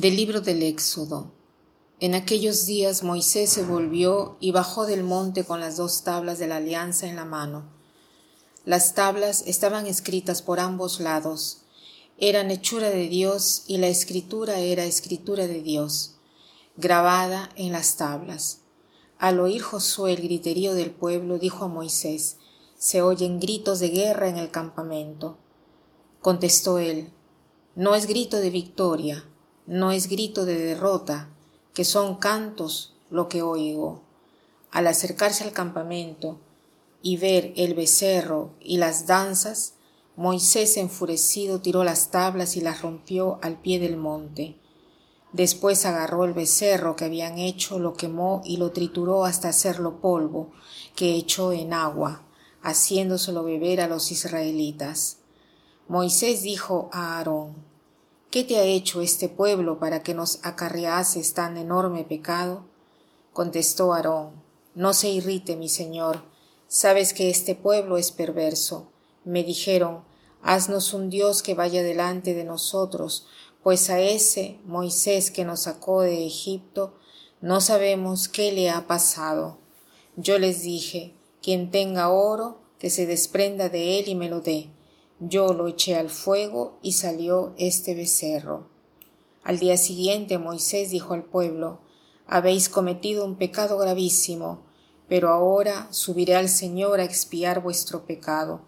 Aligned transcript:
Del 0.00 0.14
libro 0.14 0.40
del 0.40 0.62
Éxodo. 0.62 1.32
En 1.98 2.14
aquellos 2.14 2.66
días 2.66 3.02
Moisés 3.02 3.50
se 3.50 3.64
volvió 3.64 4.36
y 4.38 4.52
bajó 4.52 4.86
del 4.86 5.02
monte 5.02 5.42
con 5.42 5.58
las 5.58 5.76
dos 5.76 6.04
tablas 6.04 6.38
de 6.38 6.46
la 6.46 6.58
alianza 6.58 7.08
en 7.08 7.16
la 7.16 7.24
mano. 7.24 7.64
Las 8.64 8.94
tablas 8.94 9.42
estaban 9.44 9.88
escritas 9.88 10.40
por 10.40 10.60
ambos 10.60 11.00
lados. 11.00 11.62
Eran 12.16 12.52
hechura 12.52 12.90
de 12.90 13.08
Dios 13.08 13.64
y 13.66 13.78
la 13.78 13.88
escritura 13.88 14.60
era 14.60 14.84
escritura 14.84 15.48
de 15.48 15.62
Dios, 15.62 16.14
grabada 16.76 17.50
en 17.56 17.72
las 17.72 17.96
tablas. 17.96 18.60
Al 19.18 19.40
oír 19.40 19.62
Josué 19.62 20.12
el 20.12 20.22
griterío 20.22 20.74
del 20.74 20.92
pueblo, 20.92 21.40
dijo 21.40 21.64
a 21.64 21.68
Moisés, 21.68 22.36
se 22.78 23.02
oyen 23.02 23.40
gritos 23.40 23.80
de 23.80 23.88
guerra 23.88 24.28
en 24.28 24.36
el 24.36 24.52
campamento. 24.52 25.38
Contestó 26.22 26.78
él, 26.78 27.10
no 27.74 27.96
es 27.96 28.06
grito 28.06 28.36
de 28.38 28.50
victoria, 28.50 29.24
no 29.68 29.92
es 29.92 30.08
grito 30.08 30.46
de 30.46 30.56
derrota, 30.58 31.28
que 31.74 31.84
son 31.84 32.16
cantos 32.16 32.94
lo 33.10 33.28
que 33.28 33.42
oigo. 33.42 34.00
Al 34.70 34.86
acercarse 34.86 35.44
al 35.44 35.52
campamento 35.52 36.38
y 37.02 37.18
ver 37.18 37.52
el 37.54 37.74
becerro 37.74 38.54
y 38.60 38.78
las 38.78 39.06
danzas, 39.06 39.74
Moisés 40.16 40.78
enfurecido 40.78 41.60
tiró 41.60 41.84
las 41.84 42.10
tablas 42.10 42.56
y 42.56 42.62
las 42.62 42.80
rompió 42.80 43.38
al 43.42 43.60
pie 43.60 43.78
del 43.78 43.98
monte. 43.98 44.56
Después 45.34 45.84
agarró 45.84 46.24
el 46.24 46.32
becerro 46.32 46.96
que 46.96 47.04
habían 47.04 47.36
hecho, 47.38 47.78
lo 47.78 47.92
quemó 47.92 48.40
y 48.46 48.56
lo 48.56 48.72
trituró 48.72 49.26
hasta 49.26 49.50
hacerlo 49.50 50.00
polvo, 50.00 50.50
que 50.96 51.14
echó 51.14 51.52
en 51.52 51.74
agua, 51.74 52.22
haciéndoselo 52.62 53.44
beber 53.44 53.82
a 53.82 53.86
los 53.86 54.10
israelitas. 54.12 55.18
Moisés 55.88 56.42
dijo 56.42 56.88
a 56.90 57.18
Aarón, 57.18 57.67
¿Qué 58.30 58.44
te 58.44 58.58
ha 58.58 58.64
hecho 58.64 59.00
este 59.00 59.30
pueblo 59.30 59.78
para 59.78 60.02
que 60.02 60.12
nos 60.12 60.40
acarreases 60.42 61.32
tan 61.32 61.56
enorme 61.56 62.04
pecado? 62.04 62.66
Contestó 63.32 63.94
Aarón, 63.94 64.32
No 64.74 64.92
se 64.92 65.08
irrite, 65.08 65.56
mi 65.56 65.70
señor, 65.70 66.24
sabes 66.66 67.14
que 67.14 67.30
este 67.30 67.54
pueblo 67.54 67.96
es 67.96 68.12
perverso. 68.12 68.92
Me 69.24 69.44
dijeron, 69.44 70.04
Haznos 70.42 70.92
un 70.92 71.08
Dios 71.08 71.42
que 71.42 71.54
vaya 71.54 71.82
delante 71.82 72.34
de 72.34 72.44
nosotros, 72.44 73.26
pues 73.62 73.88
a 73.88 73.98
ese 73.98 74.58
Moisés 74.66 75.30
que 75.30 75.46
nos 75.46 75.60
sacó 75.60 76.02
de 76.02 76.26
Egipto, 76.26 76.92
no 77.40 77.62
sabemos 77.62 78.28
qué 78.28 78.52
le 78.52 78.68
ha 78.68 78.86
pasado. 78.86 79.56
Yo 80.16 80.38
les 80.38 80.60
dije, 80.60 81.14
quien 81.40 81.70
tenga 81.70 82.10
oro, 82.10 82.60
que 82.78 82.90
se 82.90 83.06
desprenda 83.06 83.70
de 83.70 83.98
él 83.98 84.08
y 84.08 84.14
me 84.14 84.28
lo 84.28 84.42
dé 84.42 84.68
yo 85.20 85.52
lo 85.52 85.66
eché 85.66 85.96
al 85.96 86.10
fuego 86.10 86.78
y 86.82 86.92
salió 86.92 87.54
este 87.58 87.94
becerro. 87.94 88.68
Al 89.42 89.58
día 89.58 89.76
siguiente 89.76 90.38
Moisés 90.38 90.90
dijo 90.90 91.14
al 91.14 91.24
pueblo, 91.24 91.80
Habéis 92.26 92.68
cometido 92.68 93.24
un 93.24 93.36
pecado 93.36 93.78
gravísimo, 93.78 94.62
pero 95.08 95.30
ahora 95.30 95.88
subiré 95.90 96.36
al 96.36 96.48
Señor 96.48 97.00
a 97.00 97.04
expiar 97.04 97.62
vuestro 97.62 98.04
pecado. 98.04 98.60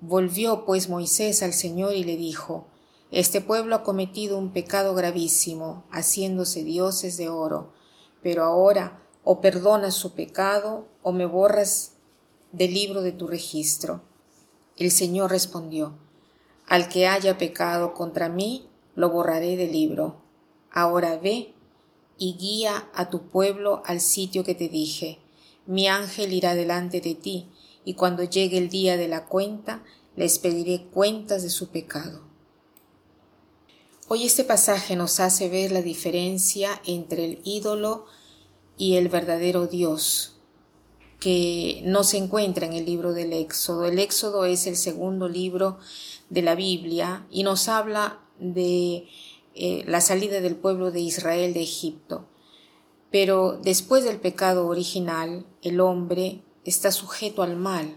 Volvió 0.00 0.64
pues 0.64 0.88
Moisés 0.88 1.42
al 1.42 1.52
Señor 1.52 1.94
y 1.94 2.04
le 2.04 2.16
dijo, 2.16 2.68
Este 3.10 3.40
pueblo 3.40 3.74
ha 3.74 3.82
cometido 3.82 4.38
un 4.38 4.52
pecado 4.52 4.94
gravísimo, 4.94 5.84
haciéndose 5.90 6.62
dioses 6.62 7.16
de 7.16 7.28
oro, 7.28 7.72
pero 8.22 8.44
ahora 8.44 9.02
o 9.24 9.40
perdonas 9.40 9.94
su 9.94 10.14
pecado 10.14 10.86
o 11.02 11.12
me 11.12 11.26
borras 11.26 11.96
del 12.52 12.72
libro 12.72 13.02
de 13.02 13.12
tu 13.12 13.26
registro. 13.26 14.07
El 14.78 14.92
Señor 14.92 15.32
respondió, 15.32 15.98
Al 16.66 16.88
que 16.88 17.08
haya 17.08 17.36
pecado 17.36 17.94
contra 17.94 18.28
mí, 18.28 18.68
lo 18.94 19.10
borraré 19.10 19.56
del 19.56 19.72
libro. 19.72 20.22
Ahora 20.70 21.18
ve 21.18 21.52
y 22.16 22.34
guía 22.34 22.88
a 22.94 23.10
tu 23.10 23.22
pueblo 23.22 23.82
al 23.86 24.00
sitio 24.00 24.44
que 24.44 24.54
te 24.54 24.68
dije. 24.68 25.18
Mi 25.66 25.88
ángel 25.88 26.32
irá 26.32 26.54
delante 26.54 27.00
de 27.00 27.16
ti, 27.16 27.48
y 27.84 27.94
cuando 27.94 28.22
llegue 28.22 28.56
el 28.56 28.68
día 28.68 28.96
de 28.96 29.08
la 29.08 29.26
cuenta, 29.26 29.82
les 30.14 30.38
pediré 30.38 30.84
cuentas 30.84 31.42
de 31.42 31.50
su 31.50 31.68
pecado. 31.68 32.22
Hoy 34.06 34.24
este 34.24 34.44
pasaje 34.44 34.94
nos 34.94 35.20
hace 35.20 35.48
ver 35.48 35.72
la 35.72 35.82
diferencia 35.82 36.80
entre 36.86 37.24
el 37.24 37.40
ídolo 37.44 38.06
y 38.76 38.94
el 38.94 39.08
verdadero 39.08 39.66
Dios, 39.66 40.37
que 41.18 41.82
no 41.84 42.04
se 42.04 42.16
encuentra 42.16 42.66
en 42.66 42.72
el 42.72 42.84
libro 42.84 43.12
del 43.12 43.32
Éxodo. 43.32 43.86
El 43.86 43.98
Éxodo 43.98 44.44
es 44.44 44.66
el 44.66 44.76
segundo 44.76 45.28
libro 45.28 45.78
de 46.30 46.42
la 46.42 46.54
Biblia 46.54 47.26
y 47.30 47.42
nos 47.42 47.68
habla 47.68 48.20
de 48.38 49.08
eh, 49.54 49.84
la 49.86 50.00
salida 50.00 50.40
del 50.40 50.56
pueblo 50.56 50.90
de 50.90 51.00
Israel 51.00 51.54
de 51.54 51.62
Egipto. 51.62 52.26
Pero 53.10 53.58
después 53.62 54.04
del 54.04 54.20
pecado 54.20 54.66
original, 54.66 55.46
el 55.62 55.80
hombre 55.80 56.42
está 56.64 56.92
sujeto 56.92 57.42
al 57.42 57.56
mal. 57.56 57.96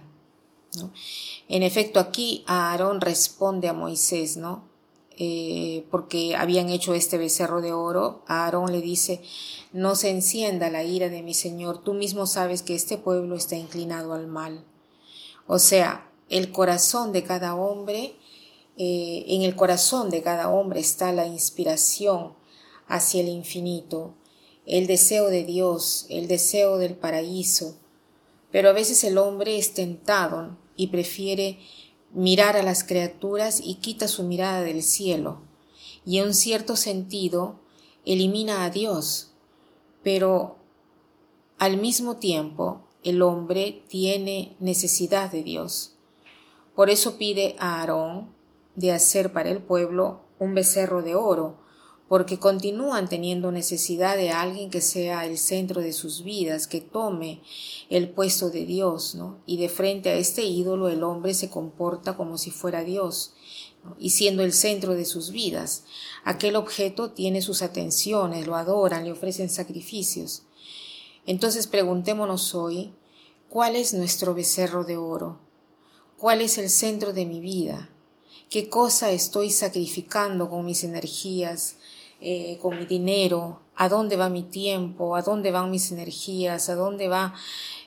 En 1.50 1.64
efecto, 1.64 2.00
aquí 2.00 2.44
Aarón 2.48 3.02
responde 3.02 3.68
a 3.68 3.74
Moisés, 3.74 4.38
¿no? 4.38 4.71
Eh, 5.18 5.86
porque 5.92 6.36
habían 6.36 6.70
hecho 6.70 6.94
este 6.94 7.18
becerro 7.18 7.62
de 7.62 7.74
oro, 7.74 8.24
Aarón 8.28 8.72
le 8.72 8.82
dice, 8.82 9.22
no 9.74 9.96
se 9.96 10.10
encienda 10.10 10.70
la 10.70 10.84
ira 10.84 11.10
de 11.10 11.22
mi 11.22 11.34
Señor, 11.34 11.84
tú 11.84 11.94
mismo 11.94 12.26
sabes 12.26 12.64
que 12.64 12.76
este 12.76 12.98
pueblo 12.98 13.36
está 13.36 13.56
inclinado 13.56 14.14
al 14.14 14.28
mal. 14.28 14.64
O 15.48 15.60
sea, 15.60 16.10
el 16.30 16.52
corazón 16.52 17.12
de 17.12 17.24
cada 17.24 17.56
hombre, 17.56 18.16
eh, 18.78 19.26
en 19.28 19.42
el 19.42 19.56
corazón 19.56 20.10
de 20.10 20.24
cada 20.24 20.50
hombre 20.50 20.80
está 20.80 21.12
la 21.12 21.28
inspiración 21.28 22.34
hacia 22.88 23.22
el 23.22 23.28
infinito, 23.28 24.16
el 24.66 24.88
deseo 24.88 25.28
de 25.28 25.44
Dios, 25.44 26.06
el 26.10 26.28
deseo 26.28 26.78
del 26.78 26.96
paraíso, 26.96 27.76
pero 28.52 28.70
a 28.70 28.74
veces 28.74 29.04
el 29.04 29.18
hombre 29.18 29.58
es 29.58 29.74
tentado 29.74 30.58
y 30.76 30.88
prefiere 30.88 31.60
mirar 32.14 32.58
a 32.58 32.64
las 32.64 32.84
criaturas 32.84 33.62
y 33.64 33.76
quita 33.76 34.08
su 34.08 34.24
mirada 34.24 34.62
del 34.62 34.84
cielo, 34.84 35.42
y 36.06 36.18
en 36.20 36.34
cierto 36.34 36.76
sentido 36.76 37.60
elimina 38.06 38.66
a 38.66 38.70
Dios, 38.70 39.32
pero 40.04 40.58
al 41.58 41.78
mismo 41.78 42.18
tiempo 42.18 42.88
el 43.04 43.22
hombre 43.22 43.84
tiene 43.88 44.56
necesidad 44.60 45.32
de 45.32 45.44
Dios. 45.44 45.96
Por 46.76 46.90
eso 46.90 47.18
pide 47.18 47.56
a 47.60 47.80
Aarón 47.80 48.34
de 48.76 48.92
hacer 48.92 49.34
para 49.34 49.50
el 49.50 49.62
pueblo 49.62 50.22
un 50.40 50.54
becerro 50.54 51.02
de 51.02 51.16
oro, 51.16 51.58
porque 52.12 52.40
continúan 52.40 53.08
teniendo 53.08 53.54
necesidad 53.54 54.18
de 54.18 54.32
alguien 54.32 54.70
que 54.70 54.82
sea 54.82 55.26
el 55.26 55.38
centro 55.38 55.80
de 55.80 55.94
sus 55.94 56.26
vidas, 56.26 56.68
que 56.68 56.82
tome 56.82 57.42
el 57.90 58.10
puesto 58.10 58.50
de 58.50 58.66
Dios, 58.66 59.16
¿no? 59.16 59.40
Y 59.46 59.56
de 59.56 59.70
frente 59.70 60.10
a 60.10 60.16
este 60.16 60.44
ídolo 60.44 60.90
el 60.90 61.04
hombre 61.04 61.34
se 61.34 61.50
comporta 61.50 62.18
como 62.18 62.38
si 62.38 62.52
fuera 62.52 62.84
Dios, 62.84 63.34
y 63.98 64.10
siendo 64.10 64.44
el 64.44 64.52
centro 64.52 64.94
de 64.94 65.06
sus 65.06 65.32
vidas. 65.32 65.86
Aquel 66.26 66.58
objeto 66.58 67.12
tiene 67.12 67.42
sus 67.42 67.62
atenciones, 67.62 68.46
lo 68.46 68.58
adoran, 68.58 69.06
le 69.06 69.14
ofrecen 69.14 69.50
sacrificios. 69.50 70.44
Entonces 71.26 71.66
preguntémonos 71.66 72.54
hoy, 72.56 72.94
¿cuál 73.48 73.78
es 73.78 73.94
nuestro 73.94 74.34
becerro 74.34 74.84
de 74.84 74.98
oro? 74.98 75.40
¿Cuál 76.18 76.42
es 76.42 76.58
el 76.58 76.70
centro 76.70 77.14
de 77.14 77.26
mi 77.26 77.40
vida? 77.40 77.88
¿Qué 78.50 78.68
cosa 78.68 79.12
estoy 79.12 79.50
sacrificando 79.50 80.50
con 80.50 80.66
mis 80.66 80.84
energías, 80.84 81.78
eh, 82.24 82.60
con 82.62 82.78
mi 82.78 82.86
dinero, 82.86 83.62
a 83.76 83.90
dónde 83.90 84.16
va 84.16 84.30
mi 84.30 84.44
tiempo, 84.44 85.16
a 85.16 85.24
dónde 85.24 85.50
van 85.50 85.72
mis 85.72 85.92
energías, 85.92 86.70
a 86.70 86.76
dónde 86.76 87.08
va, 87.08 87.34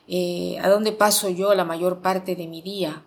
eh, 0.08 0.58
a 0.60 0.68
dónde 0.68 0.90
paso 0.90 1.28
yo 1.28 1.54
la 1.54 1.64
mayor 1.64 2.00
parte 2.02 2.34
de 2.34 2.48
mi 2.48 2.60
día, 2.60 3.06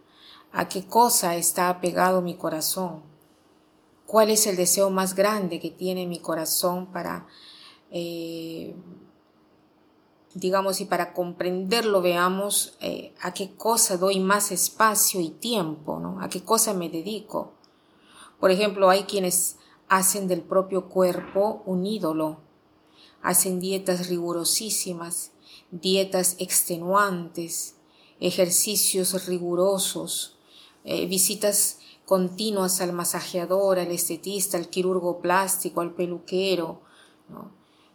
a 0.54 0.70
qué 0.70 0.86
cosa 0.88 1.36
está 1.36 1.68
apegado 1.68 2.22
mi 2.22 2.36
corazón, 2.36 3.04
cuál 4.06 4.30
es 4.30 4.48
el 4.48 4.56
deseo 4.56 4.90
más 4.90 5.16
grande 5.16 5.60
que 5.60 5.70
tiene 5.70 6.08
mi 6.08 6.20
corazón 6.20 6.94
para, 6.94 7.28
eh, 7.92 8.74
digamos, 10.34 10.80
y 10.80 10.86
para 10.86 11.12
comprenderlo 11.12 12.02
veamos 12.02 12.78
a 13.22 13.34
qué 13.34 13.54
cosa 13.54 13.98
doy 13.98 14.22
más 14.22 14.54
espacio 14.54 15.20
y 15.20 15.32
tiempo, 15.32 16.00
¿no? 16.00 16.22
A 16.22 16.30
qué 16.30 16.42
cosa 16.42 16.74
me 16.74 16.88
dedico. 16.88 17.52
Por 18.40 18.50
ejemplo, 18.50 18.90
hay 18.90 19.04
quienes 19.04 19.57
hacen 19.88 20.28
del 20.28 20.42
propio 20.42 20.90
cuerpo 20.90 21.64
un 21.66 21.86
ídolo, 21.86 22.40
hacen 23.22 23.60
dietas 23.60 24.10
rigurosísimas, 24.10 25.32
dietas 25.72 26.36
extenuantes, 26.40 27.76
ejercicios 28.20 29.26
rigurosos, 29.26 30.38
eh, 30.84 31.06
visitas 31.06 31.80
continuas 32.06 32.80
al 32.80 32.94
masajeador, 32.94 33.80
al 33.80 33.92
estetista, 33.92 34.58
al 34.58 34.70
quirurgo 34.70 35.20
plástico, 35.20 35.82
al 35.82 35.94
peluquero. 35.94 36.82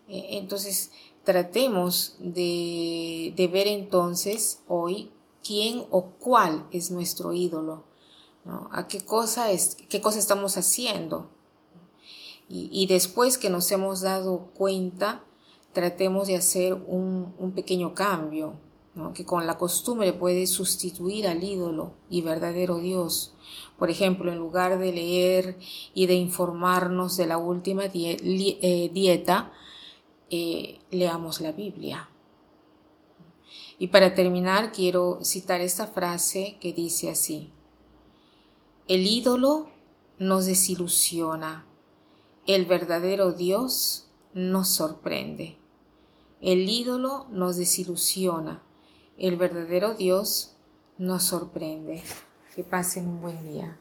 E, 0.08 0.36
entonces, 0.38 0.90
tratemos 1.24 2.16
de, 2.18 3.32
de, 3.36 3.46
ver 3.48 3.68
entonces 3.68 4.60
hoy 4.68 5.10
quién 5.42 5.86
o 5.90 6.10
cuál 6.18 6.66
es 6.72 6.90
nuestro 6.90 7.32
ídolo, 7.32 7.84
¿A 8.72 8.88
qué 8.88 9.00
cosa, 9.00 9.52
es, 9.52 9.76
qué 9.88 10.00
cosa 10.00 10.18
estamos 10.18 10.56
haciendo? 10.56 11.30
Y, 12.54 12.86
después 12.86 13.38
que 13.38 13.48
nos 13.48 13.72
hemos 13.72 14.02
dado 14.02 14.50
cuenta, 14.54 15.24
tratemos 15.72 16.28
de 16.28 16.36
hacer 16.36 16.74
un, 16.74 17.34
un 17.38 17.52
pequeño 17.52 17.94
cambio, 17.94 18.58
que 19.14 19.24
con 19.24 19.46
la 19.46 19.56
costumbre 19.56 20.12
puede 20.12 20.46
sustituir 20.46 21.26
al 21.26 21.42
ídolo 21.42 21.94
y 22.10 22.20
verdadero 22.20 22.78
Dios. 22.78 23.34
Por 23.78 23.88
ejemplo, 23.88 24.30
en 24.30 24.38
lugar 24.38 24.78
de 24.78 24.92
leer 24.92 25.58
y 25.94 26.06
de 26.06 26.14
informarnos 26.14 27.16
de 27.16 27.26
la 27.26 27.38
última 27.38 27.84
eh, 27.86 28.90
dieta, 28.92 29.52
eh, 30.28 30.78
leamos 30.90 31.40
la 31.40 31.52
Biblia. 31.52 32.10
Y 33.78 33.88
para 33.88 34.14
terminar, 34.14 34.72
quiero 34.72 35.20
citar 35.22 35.62
esta 35.62 35.86
frase 35.86 36.58
que 36.60 36.74
dice 36.74 37.10
así. 37.10 37.50
El 38.88 39.06
ídolo 39.06 39.70
nos 40.18 40.44
desilusiona, 40.46 41.66
el 42.46 42.66
verdadero 42.66 43.32
Dios 43.32 44.10
nos 44.34 44.68
sorprende. 44.68 45.58
El 46.40 46.68
ídolo 46.68 47.26
nos 47.30 47.56
desilusiona, 47.56 48.62
el 49.16 49.36
verdadero 49.36 49.94
Dios 49.94 50.56
nos 50.98 51.24
sorprende. 51.24 52.02
Que 52.54 52.64
pasen 52.64 53.08
un 53.08 53.22
buen 53.22 53.42
día. 53.44 53.78